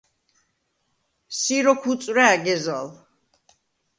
“სი 1.39 1.57
როქუ̂ 1.65 1.89
უწუ̂რა̄̈ 1.93 2.37
გეზალ!” 2.43 2.87